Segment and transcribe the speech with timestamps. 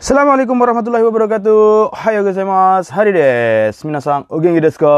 [0.00, 1.88] Assalamualaikum warahmatullahi wabarakatuh.
[1.96, 2.92] Hayo gozaimasu.
[2.92, 3.88] Hari desu.
[3.88, 4.92] Minasan, o genki desu ka?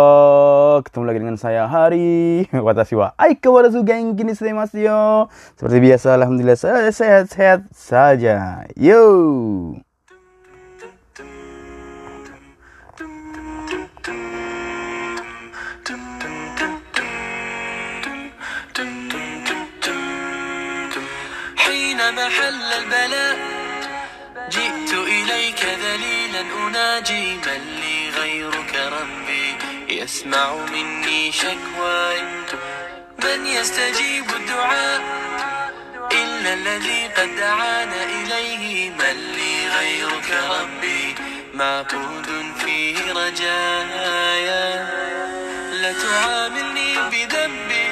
[0.83, 2.51] Ketemu lagi dengan saya Hari.
[2.51, 5.31] Watashi wa aikawarazu genki ni shitemasu yo.
[5.55, 8.67] Seperti biasa, alhamdulillah saya sehat-sehat saja.
[8.75, 9.79] Yo.
[21.69, 23.32] حينما حل البلاء
[26.44, 29.56] ذليلا أناجي من لي غيرك ربي
[29.90, 32.22] يسمع مني شكواي
[33.24, 35.02] من يستجيب الدعاء.
[36.12, 41.16] إلا الذي قد دعانا إليه من لي غيرك ربي
[41.54, 44.88] معبود فيه رجايا.
[45.74, 47.88] لا تعاملني بذنبي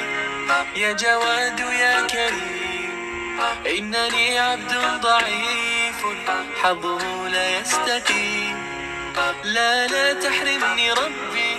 [0.76, 3.40] يا جواد يا كريم.
[3.66, 5.81] إنني عبد ضعيف.
[6.62, 8.56] حظه لا يستقيم
[9.44, 11.54] لا لا تحرمني ربي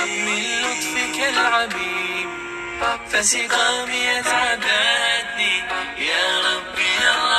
[0.00, 2.28] من لطفك العميم.
[3.10, 5.54] فسقامي يتعبدني
[5.98, 7.34] يا ربي يا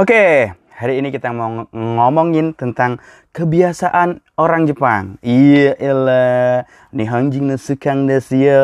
[0.00, 0.48] Oke,
[0.80, 5.16] hari ini kita mau ngomongin tentang kebiasaan orang Jepang.
[5.22, 6.66] Iya, elah.
[6.90, 8.62] Nihonjin no sukang desu yo.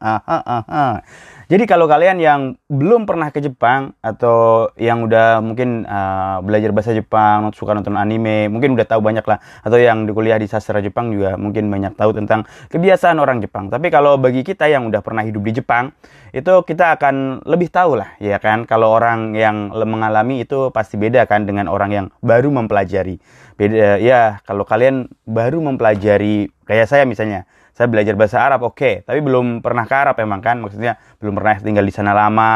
[0.00, 1.04] Aha, aha.
[1.48, 6.92] Jadi kalau kalian yang belum pernah ke Jepang atau yang udah mungkin uh, belajar bahasa
[6.92, 9.40] Jepang, suka nonton anime, mungkin udah tahu banyak lah.
[9.64, 13.72] Atau yang di kuliah di sastra Jepang juga mungkin banyak tahu tentang kebiasaan orang Jepang.
[13.72, 15.96] Tapi kalau bagi kita yang udah pernah hidup di Jepang,
[16.36, 18.68] itu kita akan lebih tahu lah, ya kan?
[18.68, 23.16] Kalau orang yang mengalami itu pasti beda kan dengan orang yang baru mempelajari.
[23.58, 27.42] Beda ya, kalau kalian baru mempelajari kayak saya misalnya,
[27.74, 31.58] saya belajar bahasa Arab oke, tapi belum pernah ke Arab emang kan, maksudnya belum pernah
[31.58, 32.50] tinggal di sana lama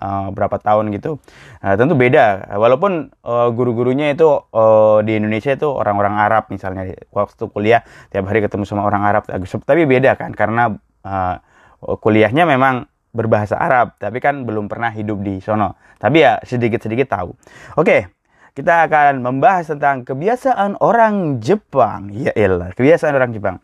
[0.00, 1.20] uh, berapa tahun gitu.
[1.60, 2.56] Nah, tentu beda.
[2.56, 8.40] Walaupun uh, guru-gurunya itu uh, di Indonesia itu orang-orang Arab misalnya waktu kuliah tiap hari
[8.40, 10.72] ketemu sama orang Arab, tapi beda kan karena
[11.04, 11.36] uh,
[11.84, 15.76] kuliahnya memang berbahasa Arab, tapi kan belum pernah hidup di sono.
[15.96, 17.32] Tapi ya sedikit-sedikit tahu.
[17.80, 18.15] Oke,
[18.56, 22.08] kita akan membahas tentang kebiasaan orang Jepang.
[22.08, 23.60] Ya elah, kebiasaan orang Jepang.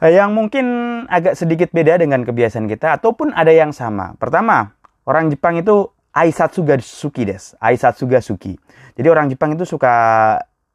[0.00, 0.66] Eh, Yang mungkin
[1.12, 4.16] agak sedikit beda dengan kebiasaan kita ataupun ada yang sama.
[4.16, 4.72] Pertama,
[5.04, 7.52] orang Jepang itu aisatsuga suki des.
[7.60, 8.56] Aisatsuga suki.
[8.96, 9.92] Jadi orang Jepang itu suka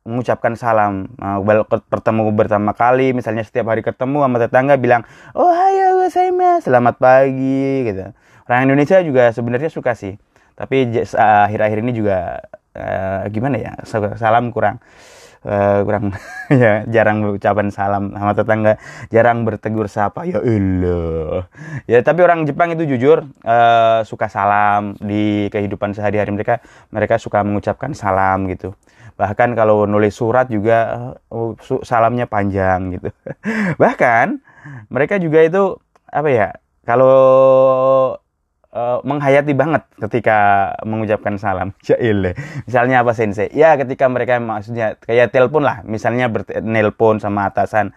[0.01, 1.13] mengucapkan salam
[1.93, 5.05] bertemu pertama kali misalnya setiap hari ketemu sama tetangga bilang
[5.37, 8.09] oh hayo gozaimasu selamat pagi gitu
[8.49, 10.17] orang Indonesia juga sebenarnya suka sih
[10.57, 12.41] tapi akhir-akhir ini juga
[12.75, 13.73] uh, gimana ya?
[13.83, 14.79] Sa- salam kurang
[15.45, 16.13] uh, kurang
[16.51, 18.73] ya jarang ucapan salam sama tetangga
[19.09, 20.25] jarang bertegur sapa.
[20.25, 21.47] Ya Allah.
[21.89, 26.61] Ya tapi orang Jepang itu jujur uh, suka salam di kehidupan sehari-hari mereka.
[26.93, 28.73] Mereka suka mengucapkan salam gitu.
[29.17, 31.53] Bahkan kalau nulis surat juga uh,
[31.85, 33.09] salamnya panjang gitu.
[33.81, 34.41] Bahkan
[34.93, 35.77] mereka juga itu
[36.11, 36.49] apa ya
[36.85, 37.15] kalau
[38.71, 41.75] uh, menghayati banget ketika mengucapkan salam.
[41.87, 42.33] Ya elah.
[42.65, 43.51] Misalnya apa sensei?
[43.51, 46.31] Ya ketika mereka maksudnya kayak telepon lah, misalnya
[46.63, 47.91] nelpon sama atasan.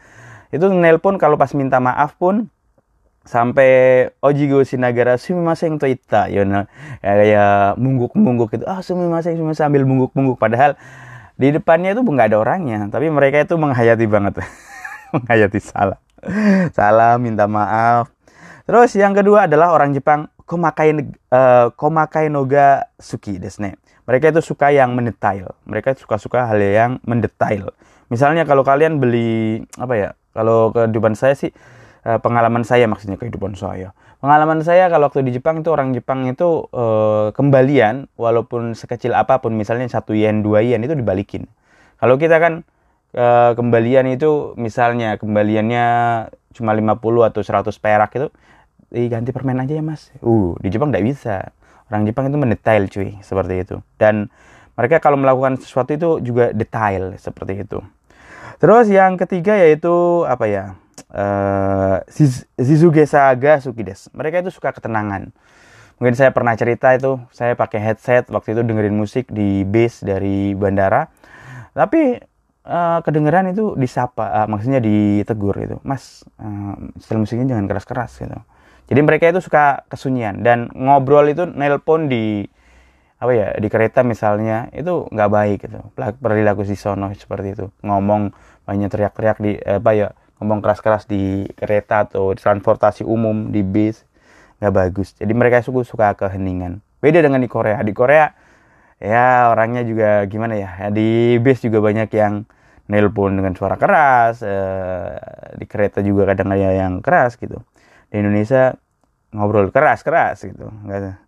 [0.50, 2.50] Itu nelpon kalau pas minta maaf pun
[3.24, 6.68] sampai ojigo sinagara sumimasen to ya nah,
[7.00, 8.64] ya, kayak mungguk-mungguk gitu.
[8.68, 10.36] Ah sumimasen sumimasen sambil mungguk-mungguk.
[10.38, 10.76] Padahal
[11.34, 12.86] di depannya itu nggak ada orangnya.
[12.90, 14.42] Tapi mereka itu menghayati banget.
[15.14, 16.00] Menghayati salam.
[16.74, 18.10] Salam minta maaf.
[18.64, 24.68] Terus yang kedua adalah orang Jepang komakai eh, komakai noga suki desne mereka itu suka
[24.68, 25.56] yang mendetail.
[25.64, 27.72] Mereka suka-suka hal yang mendetail.
[28.12, 31.50] Misalnya kalau kalian beli apa ya kalau kehidupan saya sih
[32.04, 33.96] eh, pengalaman saya maksudnya kehidupan saya.
[34.20, 39.40] Pengalaman saya kalau waktu di Jepang itu orang Jepang itu eh, kembalian walaupun sekecil apa
[39.40, 41.48] pun misalnya satu yen dua yen itu dibalikin.
[41.96, 42.68] Kalau kita kan
[43.54, 45.86] kembalian itu misalnya kembaliannya
[46.50, 46.98] cuma 50
[47.30, 48.26] atau 100 perak itu
[48.90, 51.52] diganti permen aja ya mas uh di Jepang tidak bisa
[51.92, 54.28] orang Jepang itu mendetail cuy seperti itu dan
[54.74, 57.78] mereka kalau melakukan sesuatu itu juga detail seperti itu
[58.58, 60.64] terus yang ketiga yaitu apa ya
[61.14, 61.96] uh,
[62.58, 64.10] Shizuge Saga Sukides.
[64.14, 65.30] Mereka itu suka ketenangan.
[65.98, 70.52] Mungkin saya pernah cerita itu, saya pakai headset waktu itu dengerin musik di base dari
[70.58, 71.06] bandara.
[71.70, 72.18] Tapi
[72.66, 75.78] uh, kedengeran itu disapa, uh, maksudnya ditegur itu.
[75.86, 78.38] Mas, uh, setel musiknya jangan keras-keras gitu.
[78.84, 82.44] Jadi mereka itu suka kesunyian dan ngobrol itu nelpon di
[83.16, 85.80] apa ya di kereta misalnya itu nggak baik gitu.
[85.96, 87.66] Perilaku si sono seperti itu.
[87.80, 88.36] Ngomong
[88.68, 90.08] banyak teriak-teriak di eh, apa ya
[90.42, 94.04] ngomong keras-keras di kereta atau di transportasi umum di bis
[94.60, 95.16] nggak bagus.
[95.16, 96.84] Jadi mereka suka suka keheningan.
[97.00, 97.80] Beda dengan di Korea.
[97.80, 98.28] Di Korea
[99.00, 102.44] ya orangnya juga gimana ya di bis juga banyak yang
[102.84, 105.16] nelpon dengan suara keras eh,
[105.56, 107.64] di kereta juga kadang ada yang keras gitu
[108.14, 108.78] di Indonesia
[109.34, 110.70] ngobrol keras keras gitu.
[110.86, 111.18] Nggak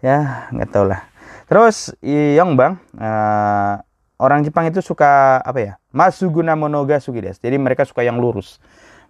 [0.00, 1.04] ya nggak tau lah.
[1.44, 3.76] Terus yang bang uh,
[4.16, 5.72] orang Jepang itu suka apa ya?
[5.92, 8.56] Masuguna monoga sugides jadi mereka suka yang lurus.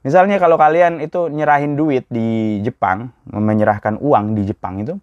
[0.02, 4.98] Misalnya kalau kalian itu nyerahin duit di Jepang menyerahkan uang di Jepang itu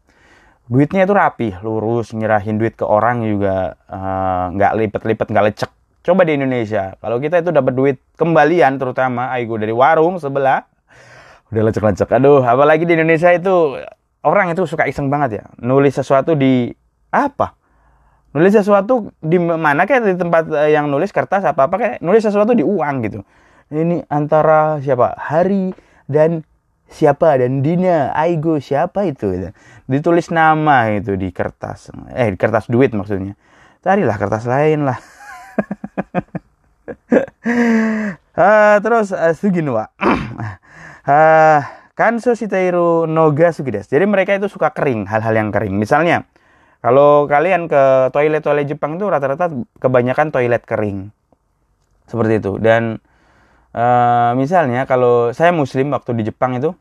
[0.68, 5.72] duitnya itu rapi lurus nyerahin duit ke orang juga eh, nggak uh, lipet-lipet nggak lecek.
[6.04, 10.66] Coba di Indonesia kalau kita itu dapat duit kembalian terutama aigo dari warung sebelah
[11.52, 12.10] udah lecek-lecek.
[12.12, 13.80] Aduh apalagi di Indonesia itu
[14.24, 15.44] orang itu suka iseng banget ya.
[15.64, 16.72] Nulis sesuatu di
[17.12, 17.56] apa?
[18.36, 22.22] Nulis sesuatu di mana kayak di tempat eh, yang nulis kertas apa apa kayak nulis
[22.22, 23.20] sesuatu di uang gitu.
[23.72, 25.16] Ini antara siapa?
[25.16, 25.76] Hari
[26.08, 26.44] dan
[26.88, 29.52] siapa dan Dina Aigo siapa itu gitu.
[29.92, 31.92] ditulis nama itu di kertas.
[32.16, 33.36] Eh di kertas duit maksudnya.
[33.84, 35.00] Carilah kertas lain lah.
[38.36, 39.92] Uh, terus uh, Suginwa
[41.08, 41.60] uh,
[41.98, 43.90] kanso shitairu noga sugides.
[43.90, 45.74] Jadi mereka itu suka kering, hal-hal yang kering.
[45.74, 46.28] Misalnya,
[46.84, 49.50] kalau kalian ke toilet-toilet Jepang itu rata-rata
[49.82, 51.10] kebanyakan toilet kering.
[52.06, 52.60] Seperti itu.
[52.62, 53.02] Dan
[53.74, 56.76] uh, misalnya kalau saya muslim waktu di Jepang itu,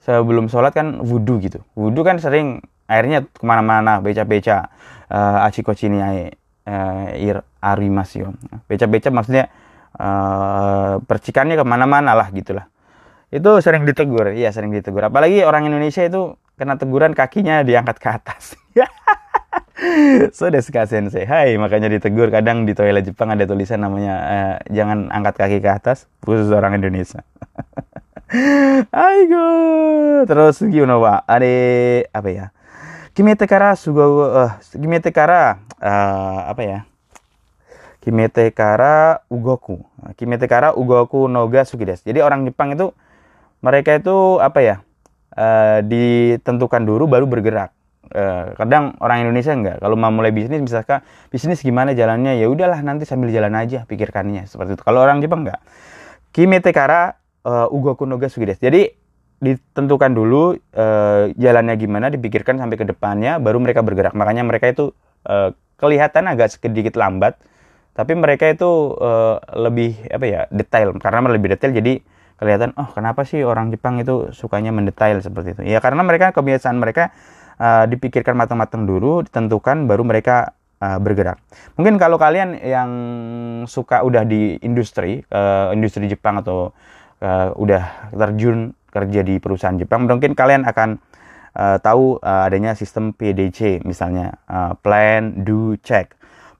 [0.00, 1.60] sebelum sholat kan wudhu gitu.
[1.76, 4.70] Wudhu kan sering airnya ke mana-mana, beca-beca.
[5.04, 8.32] Uh, achikochi ni uh, ir arimasyo.
[8.66, 9.52] Beca-beca maksudnya
[10.00, 12.66] uh, percikannya ke mana-mana lah gitulah
[13.34, 15.10] itu sering ditegur iya sering ditegur.
[15.10, 18.54] Apalagi orang Indonesia itu kena teguran kakinya diangkat ke atas.
[20.32, 20.48] So,
[20.86, 21.26] sensei.
[21.26, 22.30] Hai makanya ditegur.
[22.30, 26.78] Kadang di toilet Jepang ada tulisan namanya eh, jangan angkat kaki ke atas khusus orang
[26.78, 27.26] Indonesia.
[28.94, 29.50] Aigo.
[30.24, 31.54] Terus gimana pak ada
[32.14, 32.46] apa ya?
[33.14, 36.78] Kimete kara sugo uh, kimete kara uh, apa ya?
[38.02, 39.82] Kimete kara ugoku.
[40.18, 42.02] Kimete kara ugoku noga sukides.
[42.06, 42.94] Jadi orang Jepang itu
[43.64, 44.76] mereka itu apa ya
[45.40, 47.72] uh, ditentukan dulu baru bergerak.
[48.14, 49.80] Uh, kadang orang Indonesia enggak.
[49.80, 51.00] Kalau mau mulai bisnis misalkan
[51.32, 52.36] bisnis gimana jalannya?
[52.36, 54.82] Ya udahlah nanti sambil jalan aja pikirkannya seperti itu.
[54.84, 55.64] Kalau orang Jepang enggak.
[56.28, 57.16] Kimete kara
[57.48, 58.92] uh, ugoku no sugides jadi
[59.40, 64.12] ditentukan dulu uh, jalannya gimana dipikirkan sampai ke depannya baru mereka bergerak.
[64.12, 64.92] Makanya mereka itu
[65.24, 67.40] uh, kelihatan agak sedikit lambat
[67.94, 70.92] tapi mereka itu uh, lebih apa ya detail.
[71.00, 72.02] Karena lebih detail jadi
[72.38, 75.62] kelihatan oh kenapa sih orang Jepang itu sukanya mendetail seperti itu?
[75.66, 77.14] Ya karena mereka kebiasaan mereka
[77.58, 81.38] uh, dipikirkan matang-matang dulu ditentukan baru mereka uh, bergerak.
[81.78, 82.90] Mungkin kalau kalian yang
[83.70, 86.74] suka udah di industri uh, industri Jepang atau
[87.22, 91.02] uh, udah terjun kerja di perusahaan Jepang mungkin kalian akan
[91.58, 96.14] uh, tahu uh, adanya sistem PDC misalnya uh, plan do check.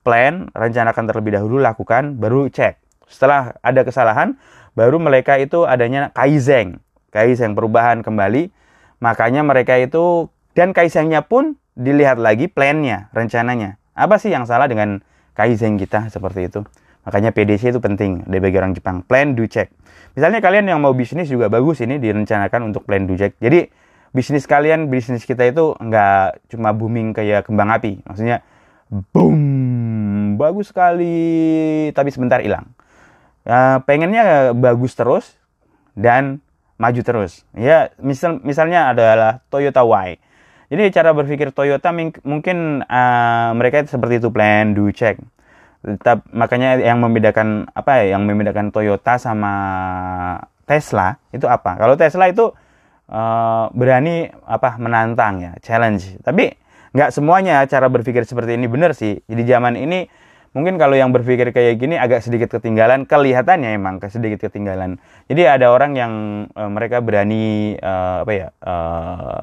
[0.04, 2.76] Plan rencanakan terlebih dahulu lakukan baru cek
[3.08, 4.36] setelah ada kesalahan
[4.74, 8.50] baru mereka itu adanya kaizen kaizen perubahan kembali.
[8.98, 10.26] Makanya mereka itu
[10.58, 13.78] dan kaizennya pun dilihat lagi plannya rencananya.
[13.94, 14.98] Apa sih yang salah dengan
[15.38, 16.66] kaizen kita seperti itu?
[17.06, 19.06] Makanya PDC itu penting dari bagi orang Jepang.
[19.06, 19.70] Plan do check.
[20.18, 23.38] Misalnya kalian yang mau bisnis juga bagus ini direncanakan untuk plan do check.
[23.38, 23.70] Jadi
[24.10, 28.02] bisnis kalian bisnis kita itu nggak cuma booming kayak kembang api.
[28.08, 28.42] Maksudnya
[29.12, 31.92] boom bagus sekali.
[31.92, 32.72] Tapi sebentar hilang
[33.48, 35.36] uh, pengennya bagus terus
[35.94, 36.44] dan
[36.76, 37.46] maju terus.
[37.54, 40.18] Ya, misal misalnya adalah Toyota Y.
[40.72, 45.20] Jadi cara berpikir Toyota mungkin uh, mereka seperti itu plan do check.
[45.84, 48.16] Tetap makanya yang membedakan apa ya?
[48.16, 49.54] Yang membedakan Toyota sama
[50.64, 51.76] Tesla itu apa?
[51.76, 52.50] Kalau Tesla itu
[53.12, 56.18] uh, berani apa menantang ya, challenge.
[56.24, 56.56] Tapi
[56.96, 59.20] nggak semuanya cara berpikir seperti ini benar sih.
[59.28, 60.08] Di zaman ini
[60.54, 65.74] mungkin kalau yang berpikir kayak gini agak sedikit ketinggalan kelihatannya emang sedikit ketinggalan jadi ada
[65.74, 66.12] orang yang
[66.54, 69.42] uh, mereka berani uh, apa ya uh,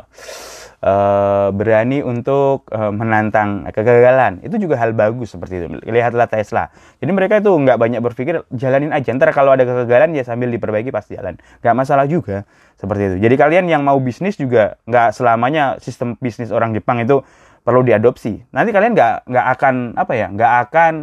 [0.81, 4.41] uh, berani untuk uh, menantang kegagalan.
[4.41, 5.67] Itu juga hal bagus seperti itu.
[5.87, 6.73] Lihatlah Tesla.
[6.99, 9.13] Jadi mereka itu nggak banyak berpikir jalanin aja.
[9.13, 11.37] Ntar kalau ada kegagalan ya sambil diperbaiki pasti jalan.
[11.61, 12.43] Nggak masalah juga
[12.75, 13.15] seperti itu.
[13.21, 17.21] Jadi kalian yang mau bisnis juga nggak selamanya sistem bisnis orang Jepang itu
[17.61, 18.41] perlu diadopsi.
[18.53, 20.93] Nanti kalian nggak nggak akan apa ya nggak akan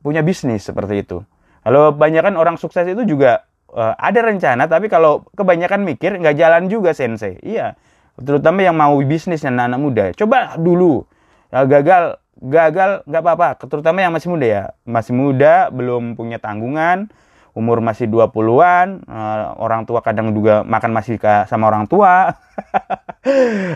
[0.00, 1.22] punya bisnis seperti itu.
[1.60, 3.44] Kalau kebanyakan orang sukses itu juga
[3.74, 7.36] uh, ada rencana, tapi kalau kebanyakan mikir nggak jalan juga sensei.
[7.44, 7.76] Iya,
[8.16, 10.04] terutama yang mau bisnis yang anak-anak muda.
[10.16, 11.04] Coba dulu
[11.52, 17.12] ya, gagal gagal nggak apa-apa, terutama yang masih muda ya, masih muda belum punya tanggungan,
[17.54, 21.18] umur masih 20-an, uh, eh, orang tua kadang juga makan masih
[21.50, 22.34] sama orang tua.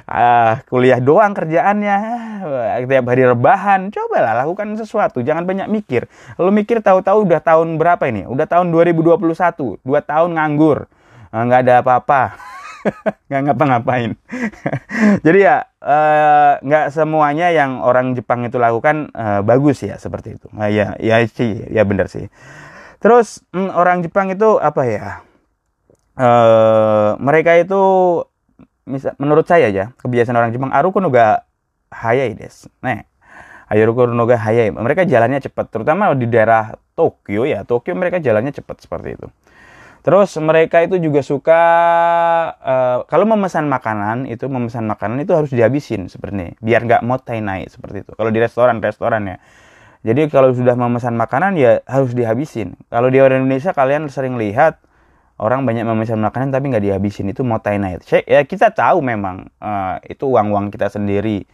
[0.06, 1.98] uh, kuliah doang kerjaannya,
[2.44, 3.90] uh, tiap hari rebahan.
[3.90, 6.06] Cobalah lakukan sesuatu, jangan banyak mikir.
[6.38, 8.26] Lu mikir tahu-tahu udah tahun berapa ini?
[8.30, 10.86] Udah tahun 2021, dua tahun nganggur.
[11.34, 12.54] Uh, nggak ada apa-apa.
[13.28, 14.10] nggak ngapa-ngapain.
[15.26, 15.64] Jadi ya
[16.60, 20.46] nggak uh, semuanya yang orang Jepang itu lakukan uh, bagus ya seperti itu.
[20.52, 22.28] Uh, ya ya sih ya benar sih.
[23.04, 25.20] Terus mm, orang Jepang itu apa ya?
[26.16, 27.82] Uh, mereka itu
[28.88, 31.44] misal, menurut saya ya kebiasaan orang Jepang aruku noga
[31.92, 32.64] hayai des.
[32.80, 33.04] Nih,
[33.68, 34.72] aruku noga hayai.
[34.72, 37.68] Mereka jalannya cepat, terutama di daerah Tokyo ya.
[37.68, 39.28] Tokyo mereka jalannya cepat seperti itu.
[40.04, 41.60] Terus mereka itu juga suka
[42.60, 47.72] uh, kalau memesan makanan itu memesan makanan itu harus dihabisin ini biar nggak motai naik
[47.72, 48.12] seperti itu.
[48.12, 49.36] Kalau di restoran restoran ya
[50.04, 52.76] jadi kalau sudah memesan makanan ya harus dihabisin.
[52.92, 54.76] Kalau di orang Indonesia kalian sering lihat
[55.40, 58.04] orang banyak memesan makanan tapi nggak dihabisin itu mau night.
[58.28, 61.48] Ya kita tahu memang uh, itu uang-uang kita sendiri.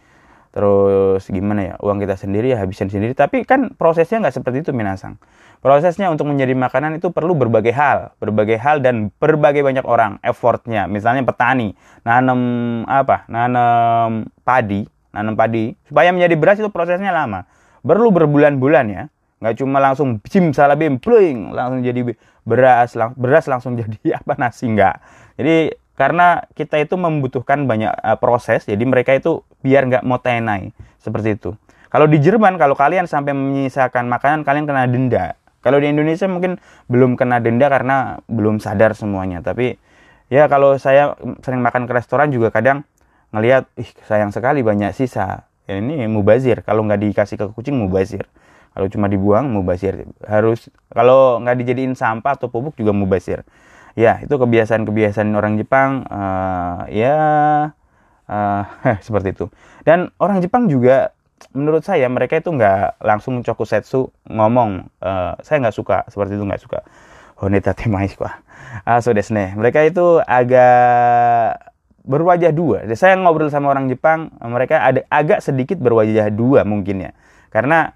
[0.51, 3.15] Terus gimana ya uang kita sendiri ya habisin sendiri.
[3.15, 5.15] Tapi kan prosesnya nggak seperti itu minasang.
[5.63, 10.91] Prosesnya untuk menjadi makanan itu perlu berbagai hal, berbagai hal dan berbagai banyak orang effortnya.
[10.91, 11.71] Misalnya petani
[12.03, 13.23] nanam apa?
[13.31, 14.83] Nanam padi,
[15.15, 17.47] nanam padi supaya menjadi beras itu prosesnya lama
[17.81, 19.03] perlu berbulan-bulan ya.
[19.41, 22.13] Nggak cuma langsung bim salabim pling langsung jadi
[22.45, 24.95] beras lang beras langsung jadi apa nasi nggak.
[25.41, 25.55] Jadi
[25.97, 31.37] karena kita itu membutuhkan banyak uh, proses jadi mereka itu biar nggak mau tenai seperti
[31.37, 31.53] itu.
[31.91, 35.25] Kalau di Jerman kalau kalian sampai menyisakan makanan kalian kena denda.
[35.61, 36.57] Kalau di Indonesia mungkin
[36.89, 39.45] belum kena denda karena belum sadar semuanya.
[39.45, 39.77] Tapi
[40.31, 41.13] ya kalau saya
[41.45, 42.81] sering makan ke restoran juga kadang
[43.35, 46.61] ngelihat ih sayang sekali banyak sisa ya ini mubazir.
[46.65, 48.25] Kalau nggak dikasih ke kucing mubazir.
[48.71, 50.07] Kalau cuma dibuang mubazir.
[50.23, 53.43] Harus kalau nggak dijadiin sampah atau pupuk juga mubazir.
[53.93, 57.15] Ya itu kebiasaan-kebiasaan orang Jepang uh, ya
[58.31, 58.63] uh,
[59.05, 59.45] seperti itu.
[59.83, 61.11] Dan orang Jepang juga
[61.51, 66.63] menurut saya mereka itu nggak langsung setsu ngomong uh, saya nggak suka seperti itu nggak
[66.63, 66.79] suka.
[67.41, 68.29] Honeta temais kok
[68.87, 71.59] ah so desne mereka itu agak
[72.01, 72.85] berwajah dua.
[72.97, 77.11] Saya ngobrol sama orang Jepang, mereka ada agak sedikit berwajah dua mungkin ya.
[77.53, 77.93] Karena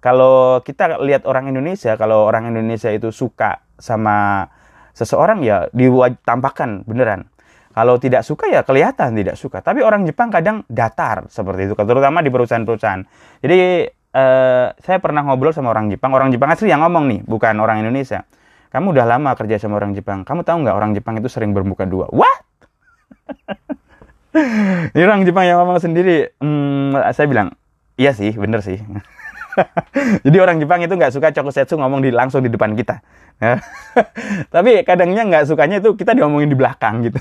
[0.00, 4.48] kalau kita lihat orang Indonesia, kalau orang Indonesia itu suka sama
[4.96, 7.28] seseorang ya ditampakkan beneran.
[7.70, 9.62] Kalau tidak suka ya kelihatan tidak suka.
[9.62, 13.02] Tapi orang Jepang kadang datar seperti itu, terutama di perusahaan-perusahaan.
[13.44, 17.54] Jadi eh, saya pernah ngobrol sama orang Jepang, orang Jepang asli yang ngomong nih, bukan
[17.62, 18.26] orang Indonesia.
[18.70, 20.22] Kamu udah lama kerja sama orang Jepang.
[20.26, 22.06] Kamu tahu nggak orang Jepang itu sering bermuka dua?
[22.10, 22.49] What?
[24.94, 26.30] Ini orang Jepang yang ngomong sendiri.
[26.38, 27.54] Hmm, saya bilang,
[27.98, 28.78] iya sih, bener sih.
[30.24, 33.02] Jadi orang Jepang itu nggak suka Chokusetsu ngomong di langsung di depan kita.
[34.54, 37.18] Tapi kadangnya nggak sukanya itu kita diomongin di belakang gitu.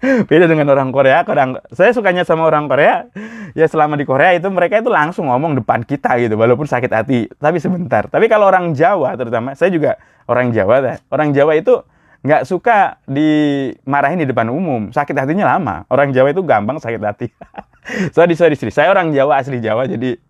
[0.00, 3.04] Beda dengan orang Korea, orang saya sukanya sama orang Korea.
[3.52, 7.28] Ya selama di Korea itu mereka itu langsung ngomong depan kita gitu, walaupun sakit hati.
[7.36, 8.08] Tapi sebentar.
[8.08, 11.02] Tapi kalau orang Jawa terutama, saya juga orang Jawa.
[11.12, 11.84] Orang Jawa itu
[12.20, 14.92] nggak suka dimarahin di depan umum.
[14.92, 15.88] Sakit hatinya lama.
[15.88, 17.26] Orang Jawa itu gampang sakit hati.
[18.16, 18.72] sorry, sorry, sorry.
[18.72, 19.88] Saya orang Jawa, asli Jawa.
[19.88, 20.20] Jadi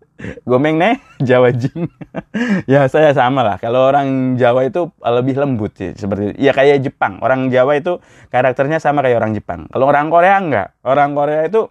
[0.47, 0.95] gomeng nih
[1.27, 1.91] Jawa jing.
[2.71, 3.57] ya saya sama lah.
[3.59, 5.91] Kalau orang Jawa itu lebih lembut sih.
[5.95, 7.19] Seperti ya kayak Jepang.
[7.19, 7.99] Orang Jawa itu
[8.31, 9.67] karakternya sama kayak orang Jepang.
[9.67, 10.67] Kalau orang Korea enggak.
[10.87, 11.67] Orang Korea itu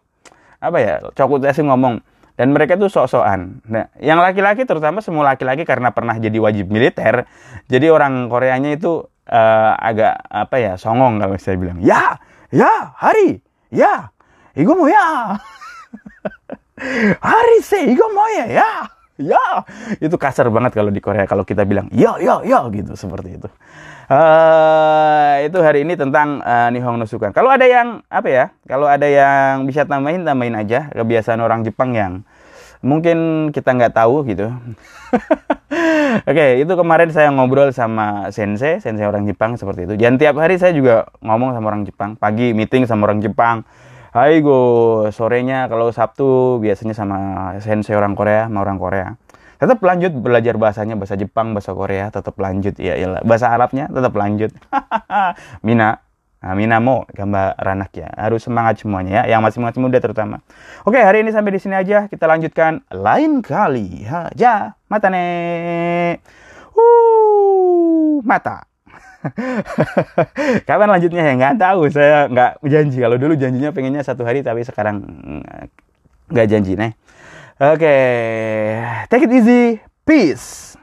[0.61, 1.01] apa ya?
[1.17, 2.05] Cokut sih ngomong
[2.41, 3.61] dan mereka itu sok-sokan.
[3.69, 7.29] Nah, yang laki-laki terutama semua laki-laki karena pernah jadi wajib militer,
[7.69, 11.79] jadi orang Koreanya itu uh, agak apa ya songong kalau saya bilang.
[11.79, 12.19] Ya
[12.51, 13.39] ya hari
[13.71, 14.11] ya
[14.59, 15.39] igo mau ya.
[17.21, 18.71] Hari se igo mau ya ya
[19.21, 19.45] ya.
[20.01, 23.49] Itu kasar banget kalau di Korea kalau kita bilang ya ya ya gitu seperti itu.
[24.11, 27.31] Uh, itu hari ini tentang uh, Nihong no Sukan.
[27.31, 31.95] Kalau ada yang apa ya kalau ada yang bisa tambahin tambahin aja kebiasaan orang Jepang
[31.95, 32.27] yang
[32.81, 34.49] mungkin kita nggak tahu gitu.
[36.31, 39.95] Oke, itu kemarin saya ngobrol sama sensei, sensei orang Jepang seperti itu.
[39.95, 42.19] Dan tiap hari saya juga ngomong sama orang Jepang.
[42.19, 43.63] Pagi meeting sama orang Jepang,
[44.11, 47.19] Aigo, sorenya kalau Sabtu biasanya sama
[47.63, 49.09] sensei orang Korea, sama orang Korea.
[49.61, 52.75] Tetap lanjut belajar bahasanya, bahasa Jepang, bahasa Korea, tetap lanjut.
[52.81, 52.97] Ya.
[53.23, 54.51] Bahasa Arabnya tetap lanjut.
[55.67, 56.01] Mina,
[56.41, 58.09] nah, Mina mau gambar anak ya.
[58.17, 60.41] Harus semangat semuanya ya, yang masih masih muda terutama.
[60.89, 62.09] Oke, hari ini sampai di sini aja.
[62.09, 64.09] Kita lanjutkan lain kali.
[64.09, 66.19] Ha, ja, mata nih.
[66.73, 68.65] Uh, mata.
[70.69, 71.93] Kapan lanjutnya ya nggak tahu.
[71.93, 72.99] Saya nggak janji.
[73.05, 75.05] Kalau dulu janjinya pengennya satu hari, tapi sekarang
[76.33, 76.93] nggak janji nih.
[77.61, 77.97] Oke,
[79.13, 79.77] take it easy.
[80.09, 80.81] Peace.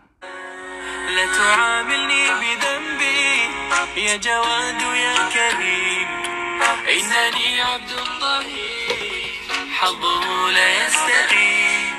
[4.08, 6.08] يا جواد يا كريم.
[6.90, 8.46] إنني عبد الله
[9.80, 11.96] حظه لا يستقيم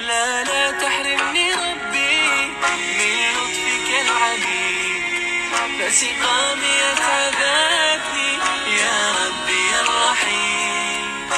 [0.00, 2.20] لا لا تحرمني ربي
[2.62, 5.50] من لطفك العليم.
[5.78, 8.30] فسقامي أتعذتني
[8.80, 11.30] يا ربي الرحيم.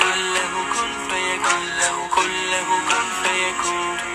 [0.00, 4.07] قل له كن فيكون له كن له كن فيكون.